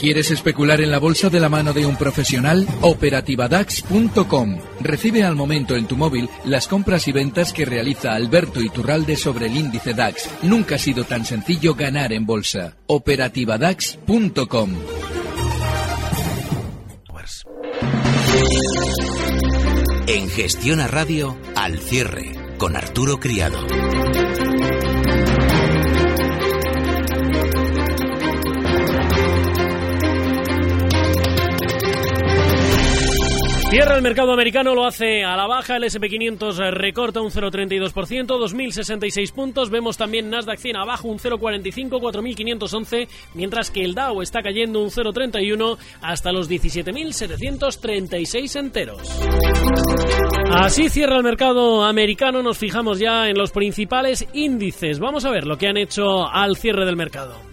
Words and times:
¿Quieres 0.00 0.30
especular 0.30 0.80
en 0.80 0.90
la 0.90 0.98
bolsa 0.98 1.28
de 1.28 1.40
la 1.40 1.50
mano 1.50 1.74
de 1.74 1.84
un 1.84 1.94
profesional? 1.94 2.66
Operativadax.com. 2.80 4.58
Recibe 4.80 5.24
al 5.24 5.36
momento 5.36 5.76
en 5.76 5.86
tu 5.86 5.94
móvil 5.98 6.30
las 6.46 6.68
compras 6.68 7.06
y 7.06 7.12
ventas 7.12 7.52
que 7.52 7.66
realiza 7.66 8.14
Alberto 8.14 8.62
Iturralde 8.62 9.16
sobre 9.16 9.48
el 9.48 9.58
índice 9.58 9.92
DAX. 9.92 10.30
Nunca 10.42 10.76
ha 10.76 10.78
sido 10.78 11.04
tan 11.04 11.26
sencillo 11.26 11.74
ganar 11.74 12.14
en 12.14 12.24
bolsa. 12.24 12.78
Operativadax.com. 12.86 14.70
En 20.06 20.30
Gestión 20.30 20.80
a 20.80 20.86
Radio, 20.86 21.36
al 21.54 21.78
cierre, 21.78 22.56
con 22.56 22.74
Arturo 22.74 23.20
Criado. 23.20 23.58
Cierra 33.70 33.94
el 33.94 34.02
mercado 34.02 34.32
americano, 34.32 34.74
lo 34.74 34.84
hace 34.84 35.22
a 35.22 35.36
la 35.36 35.46
baja, 35.46 35.76
el 35.76 35.84
SP500 35.84 36.72
recorta 36.72 37.20
un 37.20 37.30
0,32%, 37.30 38.26
2.066 38.26 39.32
puntos, 39.32 39.70
vemos 39.70 39.96
también 39.96 40.28
Nasdaq 40.28 40.58
100 40.58 40.76
abajo 40.76 41.06
un 41.06 41.20
0,45, 41.20 42.00
4.511, 42.00 43.06
mientras 43.34 43.70
que 43.70 43.84
el 43.84 43.94
Dow 43.94 44.22
está 44.22 44.42
cayendo 44.42 44.82
un 44.82 44.90
0,31 44.90 45.78
hasta 46.02 46.32
los 46.32 46.50
17.736 46.50 48.58
enteros. 48.58 49.08
Así 50.50 50.88
cierra 50.88 51.18
el 51.18 51.22
mercado 51.22 51.84
americano, 51.84 52.42
nos 52.42 52.58
fijamos 52.58 52.98
ya 52.98 53.28
en 53.28 53.38
los 53.38 53.52
principales 53.52 54.26
índices, 54.32 54.98
vamos 54.98 55.24
a 55.24 55.30
ver 55.30 55.46
lo 55.46 55.58
que 55.58 55.68
han 55.68 55.76
hecho 55.76 56.28
al 56.28 56.56
cierre 56.56 56.84
del 56.84 56.96
mercado. 56.96 57.49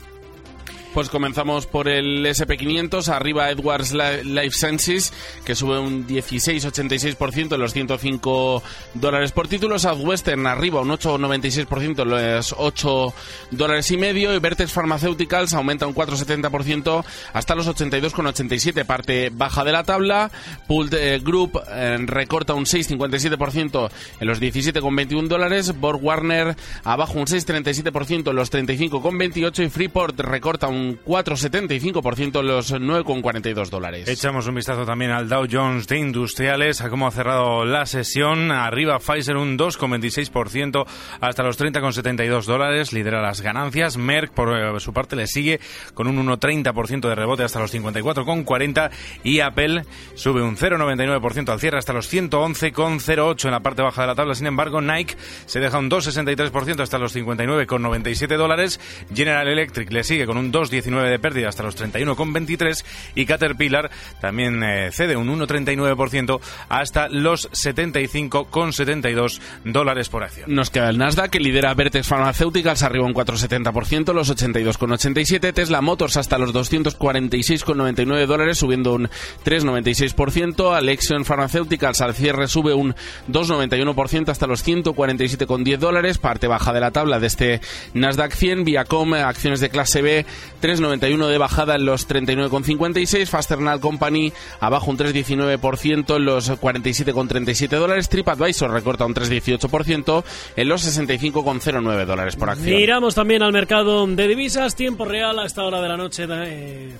Pues 0.97 1.09
comenzamos 1.09 1.67
por 1.67 1.87
el 1.87 2.25
SP500, 2.25 3.09
arriba 3.09 3.51
Edwards 3.51 3.93
Life 3.93 4.57
Sciences, 4.57 5.13
que 5.45 5.53
sube 5.53 5.77
un 5.77 6.07
16,86% 6.07 7.53
en 7.53 7.61
los 7.61 7.73
105 7.73 8.63
dólares 8.95 9.31
por 9.31 9.47
título. 9.47 9.77
Southwestern 9.77 10.47
arriba 10.47 10.81
un 10.81 10.89
8,96% 10.89 12.01
en 12.01 12.09
los 12.09 12.55
8 12.57 13.13
dólares 13.51 13.91
y 13.91 13.97
medio. 13.97 14.33
Y 14.33 14.39
Vertex 14.39 14.71
Pharmaceuticals 14.71 15.53
aumenta 15.53 15.85
un 15.85 15.93
4,70% 15.93 17.05
hasta 17.31 17.53
los 17.53 17.67
82,87, 17.67 18.83
parte 18.83 19.29
baja 19.31 19.63
de 19.63 19.73
la 19.73 19.83
tabla. 19.83 20.31
Pooled 20.65 20.95
eh, 20.95 21.19
Group 21.19 21.61
eh, 21.69 21.97
recorta 22.07 22.55
un 22.55 22.65
6,57% 22.65 23.91
en 24.19 24.27
los 24.27 24.41
17,21 24.41 25.27
dólares. 25.27 25.79
Borg 25.79 26.03
Warner 26.03 26.55
abajo 26.83 27.19
un 27.19 27.27
6,37% 27.27 28.31
en 28.31 28.35
los 28.35 28.51
35,28 28.51 29.63
y 29.63 29.69
Freeport 29.69 30.19
recorta 30.21 30.67
un 30.67 30.86
4,75% 30.95 32.41
los 32.41 32.73
9,42 32.73 33.69
dólares. 33.69 34.07
Echamos 34.07 34.47
un 34.47 34.55
vistazo 34.55 34.85
también 34.85 35.11
al 35.11 35.29
Dow 35.29 35.47
Jones 35.49 35.87
de 35.87 35.97
Industriales, 35.97 36.81
a 36.81 36.89
cómo 36.89 37.07
ha 37.07 37.11
cerrado 37.11 37.65
la 37.65 37.85
sesión. 37.85 38.51
Arriba 38.51 38.99
Pfizer 38.99 39.37
un 39.37 39.57
2,26% 39.57 40.85
hasta 41.21 41.43
los 41.43 41.59
30,72 41.59 42.45
dólares, 42.45 42.93
lidera 42.93 43.21
las 43.21 43.41
ganancias. 43.41 43.97
Merck, 43.97 44.31
por 44.31 44.57
eh, 44.57 44.79
su 44.79 44.93
parte, 44.93 45.15
le 45.15 45.27
sigue 45.27 45.59
con 45.93 46.07
un 46.07 46.25
1,30% 46.25 47.07
de 47.07 47.15
rebote 47.15 47.43
hasta 47.43 47.59
los 47.59 47.73
54,40 47.73 48.91
y 49.23 49.39
Apple 49.39 49.83
sube 50.15 50.41
un 50.41 50.57
0,99% 50.57 51.49
al 51.49 51.59
cierre 51.59 51.77
hasta 51.77 51.93
los 51.93 52.11
111,08 52.11 53.45
en 53.45 53.51
la 53.51 53.59
parte 53.61 53.81
baja 53.81 54.01
de 54.01 54.07
la 54.07 54.15
tabla. 54.15 54.35
Sin 54.35 54.47
embargo, 54.47 54.81
Nike 54.81 55.15
se 55.45 55.59
deja 55.59 55.77
un 55.77 55.89
2,63% 55.89 56.81
hasta 56.81 56.97
los 56.97 57.15
59,97 57.15 58.37
dólares. 58.37 58.79
General 59.13 59.47
Electric 59.47 59.91
le 59.91 60.03
sigue 60.03 60.25
con 60.25 60.37
un 60.37 60.51
2, 60.51 60.66
19 60.69 61.09
de 61.09 61.19
pérdida 61.19 61.49
hasta 61.49 61.63
los 61.63 61.77
31,23 61.77 62.83
y 63.15 63.25
Caterpillar 63.25 63.89
también 64.19 64.63
eh, 64.63 64.89
cede 64.91 65.15
un 65.15 65.27
1,39% 65.27 66.39
hasta 66.69 67.09
los 67.09 67.49
75,72 67.51 69.39
dólares 69.63 70.09
por 70.09 70.23
acción. 70.23 70.53
Nos 70.53 70.69
queda 70.69 70.89
el 70.89 70.97
Nasdaq 70.97 71.31
que 71.31 71.39
lidera 71.39 71.73
Vertex 71.73 72.07
Pharmaceuticals 72.07 72.83
arriba 72.83 73.05
un 73.05 73.13
4,70%, 73.13 74.13
los 74.13 74.33
82,87, 74.35 75.53
Tesla 75.53 75.81
Motors 75.81 76.17
hasta 76.17 76.37
los 76.37 76.53
246,99 76.53 78.25
dólares 78.25 78.57
subiendo 78.57 78.93
un 78.93 79.09
3,96%, 79.45 80.75
Alexion 80.75 81.25
Pharmaceuticals 81.25 82.01
al 82.01 82.13
cierre 82.13 82.47
sube 82.47 82.73
un 82.73 82.95
2,91% 83.29 84.29
hasta 84.29 84.47
los 84.47 84.65
147,10 84.65 85.77
dólares, 85.77 86.17
parte 86.17 86.47
baja 86.47 86.73
de 86.73 86.79
la 86.79 86.91
tabla 86.91 87.19
de 87.19 87.27
este 87.27 87.61
Nasdaq 87.93 88.33
100, 88.33 88.63
Viacom 88.63 89.13
acciones 89.13 89.59
de 89.59 89.69
clase 89.69 90.01
B 90.01 90.25
3,91 90.61 91.27
de 91.27 91.37
bajada 91.37 91.75
en 91.75 91.85
los 91.85 92.07
39,56. 92.07 93.27
Fasternal 93.27 93.79
Company 93.79 94.31
abajo 94.59 94.91
un 94.91 94.97
3,19% 94.97 96.15
en 96.15 96.25
los 96.25 96.51
47,37 96.51 97.67
dólares. 97.69 98.09
TripAdvisor 98.09 98.71
recorta 98.71 99.05
un 99.05 99.13
3,18% 99.13 100.23
en 100.55 100.69
los 100.69 100.85
65,09 100.85 102.05
dólares 102.05 102.35
por 102.35 102.49
acción. 102.49 102.75
Miramos 102.75 103.15
también 103.15 103.43
al 103.43 103.53
mercado 103.53 104.05
de 104.07 104.27
divisas. 104.27 104.75
Tiempo 104.75 105.05
real 105.05 105.39
a 105.39 105.45
esta 105.45 105.63
hora 105.63 105.81
de 105.81 105.87
la 105.87 105.97
noche. 105.97 106.27
De, 106.27 106.91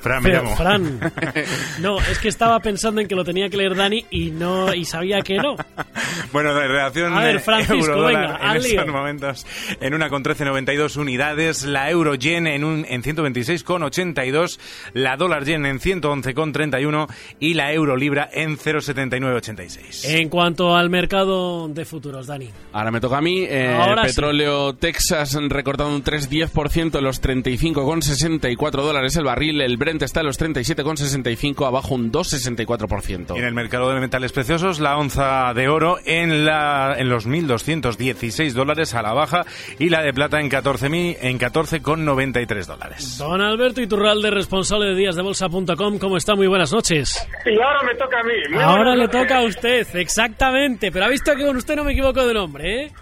Fran, 0.00 0.22
me 0.22 0.30
llamo. 0.30 0.56
Fran. 0.56 1.00
No, 1.80 1.98
es 1.98 2.18
que 2.18 2.28
estaba 2.28 2.58
pensando 2.60 3.00
en 3.00 3.08
que 3.08 3.14
lo 3.14 3.24
tenía 3.24 3.48
que 3.48 3.56
leer 3.56 3.74
Dani 3.74 4.04
y 4.10 4.30
no 4.30 4.72
y 4.74 4.84
sabía 4.84 5.20
que 5.22 5.36
no. 5.36 5.56
Bueno, 6.32 6.54
de 6.54 6.68
relación 6.68 7.12
A 7.16 7.24
ver, 7.24 7.40
Francisco, 7.40 8.02
venga, 8.02 8.36
en 8.36 8.42
al 8.48 8.56
estos 8.58 8.84
lío. 8.84 8.92
momentos 8.92 9.46
en 9.80 9.94
una 9.94 10.08
con 10.08 10.22
13,92 10.22 10.96
unidades, 10.96 11.64
la 11.64 11.90
euro 11.90 12.14
yen 12.14 12.46
en 12.46 12.64
un 12.64 12.84
en 12.88 13.02
126,82, 13.02 14.58
la 14.94 15.16
dólar 15.16 15.44
yen 15.44 15.66
en 15.66 15.80
111,31 15.80 17.06
y 17.38 17.54
la 17.54 17.72
euro 17.72 17.96
libra 17.96 18.28
en 18.32 18.56
0,7986. 18.58 20.04
En 20.08 20.28
cuanto 20.28 20.76
al 20.76 20.90
mercado 20.90 21.68
de 21.68 21.84
futuros, 21.84 22.26
Dani. 22.26 22.50
Ahora 22.72 22.90
me 22.90 23.00
toca 23.00 23.18
a 23.18 23.20
mí. 23.20 23.44
Eh, 23.48 23.74
Ahora 23.78 24.02
sí. 24.02 24.08
petróleo 24.14 24.74
Texas 24.74 25.36
recortado 25.48 25.90
un 25.90 26.02
3,10% 26.04 26.98
en 26.98 27.04
los 27.04 27.22
35,64 27.22 28.70
dólares 28.82 29.16
el 29.16 29.24
barril. 29.24 29.60
El 29.60 29.76
Brent 29.76 29.89
está 29.98 30.20
en 30.20 30.26
los 30.26 30.40
37,65, 30.40 31.66
abajo 31.66 31.94
un 31.94 32.12
2,64%. 32.12 33.36
Y 33.36 33.38
en 33.38 33.44
el 33.44 33.54
mercado 33.54 33.92
de 33.92 34.00
metales 34.00 34.32
preciosos, 34.32 34.80
la 34.80 34.96
onza 34.96 35.52
de 35.54 35.68
oro 35.68 35.98
en, 36.04 36.44
la, 36.44 36.94
en 36.98 37.08
los 37.08 37.26
1.216 37.26 38.52
dólares 38.52 38.94
a 38.94 39.02
la 39.02 39.12
baja 39.12 39.44
y 39.78 39.88
la 39.88 40.02
de 40.02 40.12
plata 40.12 40.40
en 40.40 40.50
14.000 40.50 41.18
en 41.20 41.38
14,93 41.38 42.66
dólares. 42.66 43.18
Don 43.18 43.40
Alberto 43.40 43.80
Iturralde, 43.80 44.30
responsable 44.30 44.88
de 44.88 44.94
díasdebolsa.com, 44.96 45.98
¿cómo 45.98 46.16
está? 46.16 46.34
Muy 46.34 46.46
buenas 46.46 46.72
noches. 46.72 47.28
Y 47.44 47.60
ahora 47.60 47.82
me 47.84 47.94
toca 47.94 48.20
a 48.20 48.22
mí. 48.22 48.32
Muy 48.50 48.62
Ahora 48.62 48.94
le 48.94 49.08
toca 49.08 49.38
a 49.38 49.42
usted, 49.42 49.86
exactamente. 49.94 50.90
Pero 50.92 51.04
ha 51.04 51.08
visto 51.08 51.34
que 51.34 51.44
con 51.44 51.56
usted 51.56 51.76
no 51.76 51.84
me 51.84 51.92
equivoco 51.92 52.26
de 52.26 52.34
nombre, 52.34 52.84
¿eh? 52.84 52.92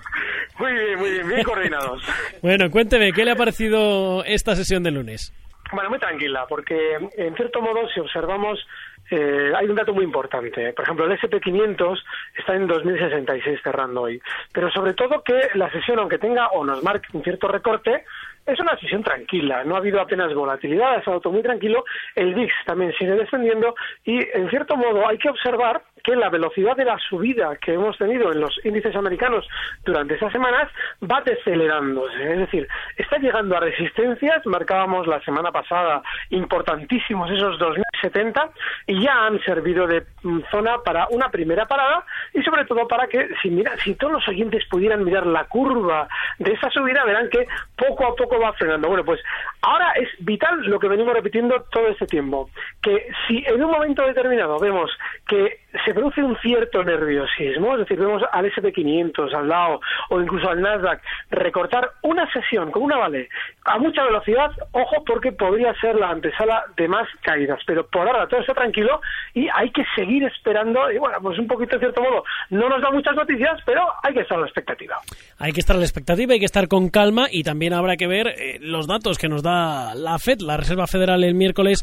Muy 0.59 0.73
bien, 0.73 0.99
muy 0.99 1.11
bien, 1.11 1.29
bien 1.29 1.43
coordinados. 1.45 2.03
Bueno, 2.43 2.71
cuénteme, 2.71 3.13
¿qué 3.13 3.25
le 3.25 3.33
ha 3.33 3.37
parecido 3.37 4.25
esta 4.25 4.57
sesión 4.57 4.83
de 4.83 4.91
lunes? 4.91 5.33
Bueno, 5.73 5.91
muy 5.91 5.99
tranquila, 5.99 6.47
porque 6.49 6.95
en 7.17 7.35
cierto 7.37 7.61
modo, 7.61 7.89
si 7.91 8.01
observamos, 8.01 8.67
eh, 9.11 9.53
hay 9.55 9.67
un 9.67 9.75
dato 9.75 9.93
muy 9.93 10.05
importante. 10.05 10.73
Por 10.73 10.85
ejemplo, 10.85 11.05
el 11.07 11.19
SP500 11.19 12.03
está 12.37 12.55
en 12.55 12.67
2066 12.67 13.61
cerrando 13.63 14.03
hoy. 14.03 14.21
Pero 14.53 14.71
sobre 14.71 14.95
todo 14.95 15.23
que 15.23 15.49
la 15.55 15.71
sesión, 15.71 15.99
aunque 15.99 16.19
tenga 16.19 16.49
o 16.49 16.65
nos 16.65 16.83
marque 16.83 17.09
un 17.13 17.23
cierto 17.23 17.49
recorte, 17.49 18.05
es 18.47 18.59
una 18.61 18.79
sesión 18.79 19.03
tranquila, 19.03 19.63
no 19.65 19.75
ha 19.75 19.79
habido 19.79 20.01
apenas 20.01 20.33
volatilidad, 20.33 20.95
ha 20.95 20.99
estado 20.99 21.21
todo 21.21 21.35
muy 21.35 21.43
tranquilo, 21.43 21.85
el 22.15 22.35
VIX 22.35 22.55
también 22.65 22.95
sigue 22.95 23.13
descendiendo 23.13 23.75
y 24.05 24.27
en 24.33 24.49
cierto 24.49 24.75
modo 24.75 25.07
hay 25.07 25.19
que 25.19 25.29
observar 25.29 25.83
que 26.03 26.17
la 26.17 26.29
velocidad 26.29 26.77
de 26.77 26.85
la 26.85 26.99
subida 26.99 27.57
que 27.57 27.75
hemos 27.75 27.97
tenido 27.99 28.33
en 28.33 28.41
los 28.41 28.59
índices 28.65 28.95
americanos 28.97 29.47
durante 29.85 30.15
estas 30.15 30.33
semanas 30.33 30.71
va 31.03 31.21
decelerándose, 31.23 32.33
es 32.33 32.39
decir, 32.39 32.69
está 32.97 33.19
llegando 33.19 33.57
a 33.57 33.61
resistencias, 33.61 34.45
marcábamos 34.47 35.07
la 35.07 35.21
semana 35.21 35.53
pasada 35.53 36.03
importantísimos 36.31 37.31
esos 37.31 37.59
2070 37.59 38.51
y 38.87 39.03
ya 39.03 39.27
han 39.27 39.41
servido 39.41 39.87
de 39.87 40.05
mm, 40.23 40.41
zona 40.51 40.79
para 40.85 41.07
una 41.11 41.29
primera 41.31 41.67
parada 41.67 42.05
y 42.33 42.43
sobre 42.43 42.65
todo 42.65 42.87
para 42.87 43.07
que 43.07 43.29
si 43.43 43.51
mira, 43.51 43.73
si 43.83 43.95
todos 43.95 44.15
los 44.15 44.29
oyentes 44.29 44.65
pudieran 44.67 45.05
mirar 45.05 45.27
la 45.27 45.45
curva 45.45 46.09
de 46.39 46.53
esa 46.53 46.71
subida 46.71 47.05
verán 47.05 47.29
que 47.29 47.47
poco 47.77 48.07
a 48.07 48.15
poco 48.15 48.39
va 48.39 48.53
frenando. 48.53 48.89
Bueno, 48.89 49.05
pues 49.05 49.21
ahora 49.63 49.93
es 49.93 50.09
vital 50.21 50.63
lo 50.65 50.79
que 50.79 50.89
venimos 50.89 51.15
repitiendo 51.15 51.63
todo 51.71 51.89
este 51.89 52.07
tiempo, 52.07 52.51
que 52.83 53.09
si 53.27 53.45
en 53.47 53.63
un 53.63 53.71
momento 53.71 54.07
determinado 54.07 54.59
vemos 54.59 54.91
que 55.27 55.61
se 55.89 55.95
produce 55.95 56.23
un 56.23 56.37
cierto 56.43 56.85
nerviosismo, 56.85 57.73
es 57.73 57.79
decir, 57.81 57.99
vemos 57.99 58.23
al 58.31 58.45
SP500, 58.45 59.35
al 59.35 59.49
Dow 59.49 59.81
o 60.11 60.21
incluso 60.21 60.51
al 60.51 60.61
Nasdaq 60.61 61.01
recortar 61.31 61.93
una 62.03 62.31
sesión 62.31 62.71
con 62.71 62.83
una 62.83 62.99
vale 62.99 63.31
a 63.65 63.79
mucha 63.79 64.05
velocidad, 64.05 64.51
ojo 64.73 65.03
porque 65.07 65.33
podría 65.33 65.73
ser 65.81 65.97
la 65.97 66.11
antesala 66.11 66.65
de 66.77 66.89
más 66.89 67.09
caídas, 67.23 67.61
pero 67.67 67.87
por 67.87 68.07
ahora 68.07 68.29
todo 68.29 68.41
está 68.41 68.53
tranquilo 68.53 69.01
y 69.33 69.49
hay 69.55 69.71
que 69.71 69.83
seguir 69.97 70.25
esperando 70.25 70.93
y 70.93 70.99
bueno, 70.99 71.17
pues 71.23 71.39
un 71.39 71.47
poquito 71.47 71.77
de 71.77 71.81
cierto 71.81 72.03
modo 72.03 72.23
no 72.51 72.69
nos 72.69 72.83
da 72.83 72.91
muchas 72.91 73.17
noticias, 73.17 73.59
pero 73.65 73.87
hay 74.03 74.13
que 74.13 74.21
estar 74.21 74.37
a 74.37 74.43
la 74.43 74.47
expectativa. 74.47 74.97
Hay 75.39 75.53
que 75.53 75.61
estar 75.61 75.75
a 75.75 75.79
la 75.79 75.87
expectativa, 75.87 76.35
hay 76.35 76.39
que 76.39 76.45
estar 76.45 76.69
con 76.69 76.91
calma 76.91 77.29
y 77.31 77.45
también 77.45 77.73
habrá 77.73 77.97
que 77.97 78.07
ver 78.07 78.29
eh, 78.29 78.59
los 78.61 78.87
datos 78.87 79.17
que 79.17 79.29
nos 79.29 79.43
da 79.43 79.95
la 79.95 80.19
Fed, 80.19 80.41
la 80.41 80.59
Reserva 80.59 80.87
Federal 80.87 81.25
el 81.25 81.35
miércoles 81.35 81.83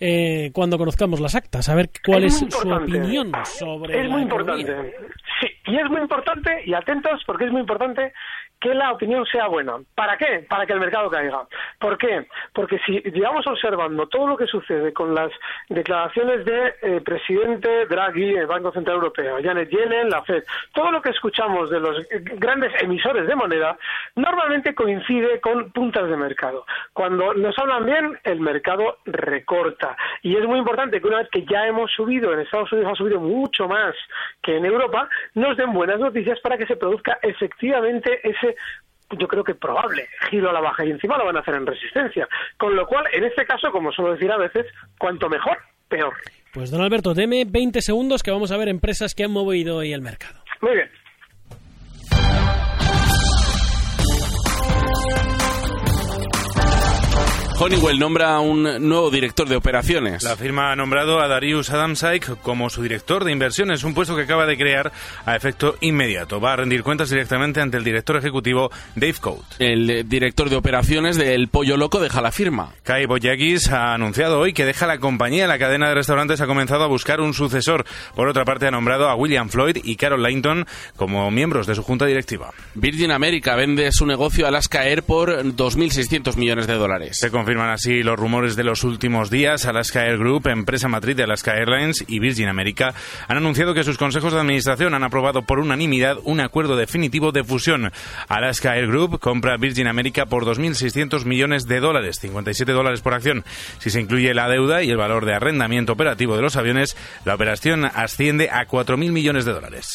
eh, 0.00 0.50
cuando 0.52 0.78
conozcamos 0.78 1.20
las 1.20 1.34
actas, 1.34 1.68
a 1.68 1.74
ver 1.74 1.90
cuál 2.04 2.24
es, 2.24 2.38
su 2.38 2.68
opinión 2.68 3.30
sobre. 3.44 4.00
Es 4.00 4.08
muy 4.08 4.22
importante. 4.22 4.94
Sí, 5.40 5.48
y 5.66 5.76
es 5.76 5.88
muy 5.90 6.00
importante, 6.00 6.62
y 6.64 6.74
atentos, 6.74 7.22
porque 7.26 7.46
es 7.46 7.52
muy 7.52 7.60
importante 7.60 8.12
que 8.62 8.74
la 8.74 8.92
opinión 8.92 9.26
sea 9.26 9.48
buena. 9.48 9.74
¿Para 9.94 10.16
qué? 10.16 10.46
Para 10.48 10.64
que 10.64 10.72
el 10.72 10.80
mercado 10.80 11.10
caiga. 11.10 11.42
¿Por 11.80 11.98
qué? 11.98 12.26
Porque 12.54 12.78
si 12.86 13.00
llevamos 13.10 13.46
observando 13.46 14.06
todo 14.06 14.28
lo 14.28 14.36
que 14.36 14.46
sucede 14.46 14.92
con 14.92 15.14
las 15.14 15.32
declaraciones 15.68 16.44
de 16.44 16.74
eh, 16.80 17.00
presidente 17.04 17.86
Draghi, 17.86 18.36
el 18.36 18.46
Banco 18.46 18.72
Central 18.72 18.96
Europeo, 18.96 19.38
Janet 19.42 19.68
Yellen, 19.68 20.08
la 20.08 20.22
Fed, 20.22 20.44
todo 20.72 20.92
lo 20.92 21.02
que 21.02 21.10
escuchamos 21.10 21.70
de 21.70 21.80
los 21.80 22.06
grandes 22.36 22.72
emisores 22.80 23.26
de 23.26 23.34
moneda, 23.34 23.76
normalmente 24.14 24.74
coincide 24.74 25.40
con 25.40 25.72
puntas 25.72 26.08
de 26.08 26.16
mercado. 26.16 26.64
Cuando 26.92 27.34
nos 27.34 27.58
hablan 27.58 27.84
bien, 27.84 28.18
el 28.22 28.40
mercado 28.40 28.98
recorta. 29.04 29.96
Y 30.22 30.36
es 30.36 30.46
muy 30.46 30.60
importante 30.60 31.00
que 31.00 31.08
una 31.08 31.18
vez 31.18 31.28
que 31.30 31.44
ya 31.44 31.66
hemos 31.66 31.90
subido, 31.90 32.32
en 32.32 32.40
Estados 32.40 32.70
Unidos 32.72 32.92
ha 32.92 32.96
subido 32.96 33.18
mucho 33.18 33.66
más 33.66 33.94
que 34.40 34.56
en 34.56 34.64
Europa, 34.64 35.08
nos 35.34 35.56
den 35.56 35.72
buenas 35.72 35.98
noticias 35.98 36.38
para 36.40 36.56
que 36.56 36.66
se 36.66 36.76
produzca 36.76 37.18
efectivamente 37.22 38.20
ese 38.22 38.51
yo 39.18 39.28
creo 39.28 39.44
que 39.44 39.54
probable 39.54 40.08
giro 40.30 40.50
a 40.50 40.52
la 40.52 40.60
baja 40.60 40.84
y 40.84 40.90
encima 40.90 41.18
lo 41.18 41.26
van 41.26 41.36
a 41.36 41.40
hacer 41.40 41.54
en 41.54 41.66
resistencia. 41.66 42.28
Con 42.56 42.74
lo 42.74 42.86
cual, 42.86 43.04
en 43.12 43.24
este 43.24 43.44
caso, 43.44 43.70
como 43.70 43.92
suelo 43.92 44.12
decir 44.12 44.30
a 44.30 44.38
veces, 44.38 44.66
cuanto 44.98 45.28
mejor, 45.28 45.58
peor. 45.88 46.14
Pues 46.52 46.70
don 46.70 46.82
Alberto, 46.82 47.14
deme 47.14 47.44
20 47.46 47.80
segundos 47.80 48.22
que 48.22 48.30
vamos 48.30 48.52
a 48.52 48.56
ver 48.56 48.68
empresas 48.68 49.14
que 49.14 49.24
han 49.24 49.32
movido 49.32 49.76
hoy 49.76 49.92
el 49.92 50.02
mercado. 50.02 50.42
Muy 50.60 50.74
bien. 50.74 50.90
Honeywell 57.64 57.96
nombra 57.96 58.40
un 58.40 58.64
nuevo 58.88 59.08
director 59.08 59.48
de 59.48 59.54
operaciones. 59.54 60.24
La 60.24 60.36
firma 60.36 60.72
ha 60.72 60.76
nombrado 60.76 61.20
a 61.20 61.28
Darius 61.28 61.70
Adamsaik 61.70 62.40
como 62.42 62.68
su 62.70 62.82
director 62.82 63.22
de 63.22 63.30
inversiones, 63.30 63.84
un 63.84 63.94
puesto 63.94 64.16
que 64.16 64.22
acaba 64.22 64.46
de 64.46 64.56
crear 64.56 64.90
a 65.24 65.36
efecto 65.36 65.76
inmediato. 65.80 66.40
Va 66.40 66.54
a 66.54 66.56
rendir 66.56 66.82
cuentas 66.82 67.08
directamente 67.08 67.60
ante 67.60 67.76
el 67.76 67.84
director 67.84 68.16
ejecutivo 68.16 68.72
Dave 68.96 69.14
Coate. 69.20 69.44
El 69.60 70.08
director 70.08 70.50
de 70.50 70.56
operaciones 70.56 71.16
del 71.16 71.46
Pollo 71.46 71.76
Loco 71.76 72.00
deja 72.00 72.20
la 72.20 72.32
firma. 72.32 72.74
Kai 72.82 73.06
Boyakis 73.06 73.70
ha 73.70 73.94
anunciado 73.94 74.40
hoy 74.40 74.54
que 74.54 74.64
deja 74.64 74.88
la 74.88 74.98
compañía. 74.98 75.46
La 75.46 75.60
cadena 75.60 75.88
de 75.88 75.94
restaurantes 75.94 76.40
ha 76.40 76.48
comenzado 76.48 76.82
a 76.82 76.88
buscar 76.88 77.20
un 77.20 77.32
sucesor. 77.32 77.84
Por 78.16 78.26
otra 78.26 78.44
parte, 78.44 78.66
ha 78.66 78.72
nombrado 78.72 79.08
a 79.08 79.14
William 79.14 79.48
Floyd 79.48 79.78
y 79.84 79.94
Carol 79.94 80.24
Langton 80.24 80.66
como 80.96 81.30
miembros 81.30 81.68
de 81.68 81.76
su 81.76 81.84
junta 81.84 82.06
directiva. 82.06 82.50
Virgin 82.74 83.12
America 83.12 83.54
vende 83.54 83.92
su 83.92 84.04
negocio 84.04 84.46
a 84.46 84.48
Alaska 84.48 84.84
Air 84.84 85.04
por 85.04 85.30
2.600 85.30 86.34
millones 86.34 86.66
de 86.66 86.74
dólares. 86.74 87.18
Se 87.20 87.30
confirman 87.52 87.74
así 87.74 88.02
los 88.02 88.18
rumores 88.18 88.56
de 88.56 88.64
los 88.64 88.82
últimos 88.82 89.28
días. 89.28 89.66
Alaska 89.66 90.06
Air 90.06 90.16
Group, 90.16 90.46
empresa 90.46 90.88
matriz 90.88 91.16
de 91.16 91.24
Alaska 91.24 91.52
Airlines 91.52 92.02
y 92.08 92.18
Virgin 92.18 92.48
America, 92.48 92.94
han 93.28 93.36
anunciado 93.36 93.74
que 93.74 93.84
sus 93.84 93.98
consejos 93.98 94.32
de 94.32 94.40
administración 94.40 94.94
han 94.94 95.04
aprobado 95.04 95.42
por 95.42 95.58
unanimidad 95.58 96.16
un 96.24 96.40
acuerdo 96.40 96.76
definitivo 96.76 97.30
de 97.30 97.44
fusión. 97.44 97.92
Alaska 98.28 98.74
Air 98.74 98.86
Group 98.86 99.20
compra 99.20 99.58
Virgin 99.58 99.86
America 99.86 100.24
por 100.24 100.46
2.600 100.46 101.26
millones 101.26 101.66
de 101.66 101.80
dólares, 101.80 102.20
57 102.20 102.72
dólares 102.72 103.02
por 103.02 103.12
acción. 103.12 103.44
Si 103.80 103.90
se 103.90 104.00
incluye 104.00 104.32
la 104.32 104.48
deuda 104.48 104.82
y 104.82 104.88
el 104.88 104.96
valor 104.96 105.26
de 105.26 105.34
arrendamiento 105.34 105.92
operativo 105.92 106.36
de 106.36 106.40
los 106.40 106.56
aviones, 106.56 106.96
la 107.26 107.34
operación 107.34 107.84
asciende 107.84 108.48
a 108.48 108.66
4.000 108.66 109.12
millones 109.12 109.44
de 109.44 109.52
dólares. 109.52 109.92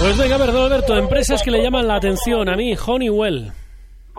Pues 0.00 0.18
venga, 0.18 0.36
perdón 0.36 0.64
Alberto, 0.64 0.98
empresas 0.98 1.42
que 1.42 1.50
le 1.50 1.62
llaman 1.62 1.88
la 1.88 1.96
atención 1.96 2.46
a 2.50 2.56
mí, 2.56 2.74
Honeywell. 2.74 3.52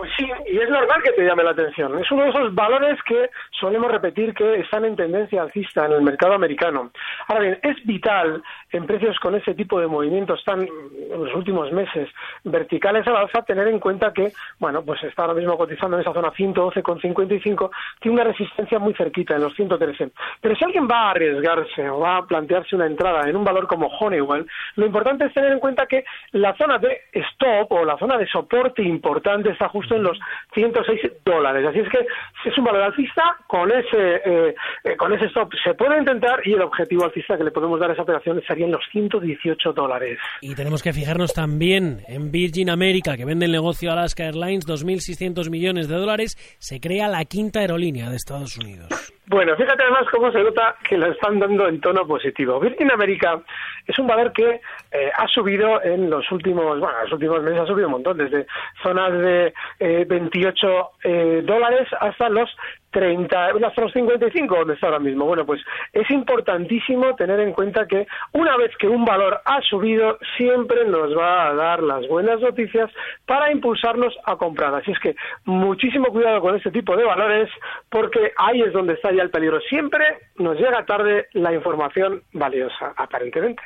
Pues 0.02 0.14
sí, 0.18 0.26
y 0.52 0.58
es 0.58 0.70
normal 0.70 1.02
que 1.02 1.12
te 1.14 1.26
llame 1.26 1.44
la 1.44 1.52
atención. 1.52 1.98
Es 1.98 2.12
uno 2.12 2.24
de 2.24 2.30
esos 2.30 2.54
valores 2.54 3.02
que 3.04 3.30
solemos 3.60 3.90
repetir 3.90 4.34
que 4.34 4.60
están 4.60 4.84
en 4.84 4.96
tendencia 4.96 5.42
alcista 5.42 5.86
en 5.86 5.94
el 5.94 6.02
mercado 6.02 6.34
americano. 6.34 6.92
Ahora 7.28 7.42
bien, 7.42 7.60
es 7.64 7.78
vital 7.86 8.44
en 8.72 8.86
precios 8.86 9.18
con 9.20 9.36
ese 9.36 9.54
tipo 9.54 9.80
de 9.80 9.88
movimientos 9.88 10.44
tan, 10.44 10.62
en 10.62 11.24
los 11.24 11.34
últimos 11.34 11.72
meses, 11.72 12.10
verticales 12.44 13.08
al 13.08 13.16
alza, 13.16 13.44
tener 13.44 13.68
en 13.68 13.80
cuenta 13.80 14.12
que, 14.12 14.34
bueno, 14.60 14.84
pues 14.84 15.02
está 15.04 15.24
ahora 15.24 15.36
mismo 15.36 15.58
cotizando 15.58 15.96
en 15.96 16.02
esa 16.02 16.14
zona 16.14 16.32
112,55, 16.32 17.70
tiene 18.00 18.16
una 18.16 18.26
resistencia 18.26 18.80
muy 18.80 18.94
cerquita, 18.94 19.36
en 19.36 19.44
los 19.44 19.54
113. 19.56 20.12
Pero 20.42 20.56
si 20.56 20.66
alguien 20.66 20.88
va 20.88 21.08
a 21.08 21.12
arriesgarse 21.12 21.90
o 21.90 22.00
va 22.00 22.18
a 22.18 22.26
plantearse 22.26 22.76
una 22.76 22.88
entrada 22.88 23.30
en 23.30 23.36
un 23.36 23.44
valor 23.44 23.68
como 23.68 23.88
Honeywell, 23.88 24.46
lo 24.76 24.86
importante 24.86 25.26
es 25.26 25.34
tener 25.34 25.52
en 25.54 25.60
cuenta 25.60 25.86
que 25.86 26.04
la 26.32 26.56
zona 26.58 26.78
de 26.78 27.02
stop 27.14 27.72
o 27.72 27.86
la 27.86 27.98
zona 27.98 28.18
de 28.18 28.28
soporte 28.28 28.82
importante 28.82 29.50
está 29.52 29.70
justo 29.70 29.96
en 29.96 30.04
los 30.04 30.20
106 30.54 31.00
dólares. 31.26 31.66
Así 31.68 31.80
es 31.80 31.90
que 31.90 32.00
es 32.50 32.58
un 32.58 32.66
valor 32.66 32.82
alcista, 32.84 33.24
con 33.48 33.72
ese, 33.72 34.16
eh, 34.26 34.56
eh, 34.84 34.98
con 34.98 35.14
ese 35.14 35.26
stop 35.26 35.52
se 35.64 35.74
puede 35.74 35.98
intentar 35.98 36.42
y 36.46 36.54
el 36.54 36.62
objetivo 36.62 37.06
alcista 37.06 37.38
que 37.38 37.44
le 37.44 37.52
podemos 37.52 37.80
dar 37.80 37.90
a 37.90 37.94
esa 37.94 38.04
operación 38.04 38.42
sería 38.48 38.66
en 38.66 38.72
los 38.72 38.84
118 38.92 39.74
dólares. 39.74 40.20
Y 40.42 40.56
tenemos 40.56 40.84
que 40.84 40.94
fijarnos 40.94 41.34
también 41.34 42.02
en 42.08 42.32
Virgin 42.32 42.70
America, 42.70 43.18
que 43.18 43.26
vende 43.26 43.46
el 43.46 43.52
negocio 43.52 43.92
Alaska 43.92 44.26
Airlines, 44.26 44.68
2.600 44.68 45.50
millones 45.50 45.88
de 45.88 45.96
dólares. 45.96 46.38
Se 46.60 46.80
crea 46.80 47.08
la 47.08 47.26
quinta 47.26 47.60
aerolínea 47.60 48.10
de 48.10 48.16
Estados 48.16 48.58
Unidos. 48.58 48.90
Bueno, 49.32 49.56
fíjate 49.56 49.82
además 49.84 50.08
cómo 50.12 50.30
se 50.30 50.44
nota 50.44 50.76
que 50.84 50.98
lo 50.98 51.10
están 51.10 51.40
dando 51.40 51.66
en 51.66 51.80
tono 51.80 52.06
positivo. 52.06 52.60
Virgin 52.60 52.92
America 52.92 53.42
es 53.88 53.98
un 53.98 54.06
valor 54.06 54.34
que 54.34 54.60
eh, 54.92 55.12
ha 55.18 55.26
subido 55.30 55.82
en 55.82 56.10
los 56.10 56.30
últimos, 56.34 56.78
bueno, 56.82 57.02
los 57.04 57.14
últimos 57.14 57.42
meses 57.42 57.62
ha 57.62 57.66
subido 57.66 57.88
un 57.88 57.94
montón, 57.94 58.18
desde 58.18 58.46
zonas 58.84 59.14
de 59.14 59.54
eh, 59.80 60.06
28 60.06 60.92
eh, 61.06 61.42
dólares 61.46 61.88
hasta 62.02 62.28
los 62.28 62.50
30, 62.92 63.46
hasta 63.66 63.82
los 63.82 63.94
55 63.94 64.56
donde 64.56 64.74
está 64.76 64.88
ahora 64.88 65.00
mismo. 65.00 65.26
Bueno, 65.26 65.46
pues 65.46 65.62
es 65.94 66.10
importantísimo 66.12 67.16
tener 67.16 67.40
en 67.40 67.54
cuenta 67.54 67.88
que 67.88 68.06
una 68.34 68.58
vez 68.58 68.72
que 68.78 68.88
un 68.88 69.06
valor 69.06 69.42
ha 69.46 69.62
subido, 69.62 70.18
siempre 70.38 70.86
nos 70.86 71.18
va 71.18 71.50
a 71.50 71.54
dar 71.54 71.82
las 71.82 72.08
buenas 72.08 72.40
noticias 72.42 72.90
para 73.26 73.52
impulsarnos 73.52 74.14
a 74.26 74.36
comprar. 74.36 74.76
Así 74.76 74.92
es 74.92 75.00
que 75.00 75.16
muchísimo 75.46 76.08
cuidado 76.08 76.42
con 76.42 76.56
este 76.56 76.72
tipo 76.72 76.96
de 76.96 77.06
valores 77.06 77.50
porque 77.90 78.32
ahí 78.38 78.62
es 78.62 78.74
donde 78.74 78.94
está 78.94 79.12
ya 79.12 79.24
el 79.24 79.30
peligro. 79.30 79.60
Siempre 79.62 80.06
nos 80.38 80.58
llega 80.58 80.86
tarde 80.86 81.28
la 81.34 81.54
información 81.54 82.22
valiosa, 82.34 82.94
aparentemente. 82.98 83.62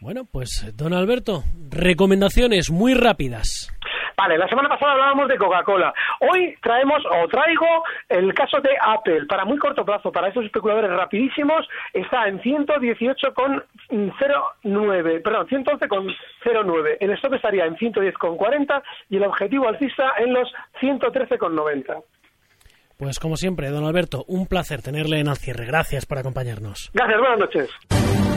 Bueno, 0.00 0.24
pues 0.24 0.72
don 0.76 0.94
Alberto, 0.94 1.44
recomendaciones 1.68 2.70
muy 2.70 2.94
rápidas. 2.94 3.70
Vale, 4.20 4.36
la 4.36 4.48
semana 4.48 4.68
pasada 4.68 4.92
hablábamos 4.92 5.28
de 5.28 5.38
Coca-Cola. 5.38 5.94
Hoy 6.20 6.54
traemos 6.62 7.02
o 7.06 7.26
traigo 7.28 7.84
el 8.06 8.34
caso 8.34 8.60
de 8.60 8.68
Apple. 8.78 9.24
Para 9.26 9.46
muy 9.46 9.56
corto 9.56 9.82
plazo, 9.82 10.12
para 10.12 10.28
esos 10.28 10.44
especuladores 10.44 10.90
rapidísimos, 10.90 11.66
está 11.94 12.28
en 12.28 12.38
118,09, 12.42 15.22
perdón, 15.22 15.48
111,09. 15.48 16.98
El 17.00 17.12
stop 17.12 17.32
estaría 17.32 17.64
en 17.64 17.76
110,40 17.76 18.82
y 19.08 19.16
el 19.16 19.24
objetivo 19.24 19.68
alcista 19.68 20.12
en 20.18 20.34
los 20.34 20.52
113,90. 20.82 22.02
Pues 22.98 23.18
como 23.18 23.36
siempre, 23.36 23.70
don 23.70 23.86
Alberto, 23.86 24.26
un 24.28 24.46
placer 24.46 24.82
tenerle 24.82 25.20
en 25.20 25.28
el 25.28 25.36
cierre. 25.36 25.64
Gracias 25.64 26.04
por 26.04 26.18
acompañarnos. 26.18 26.90
Gracias, 26.92 27.18
buenas 27.18 27.38
noches. 27.38 27.70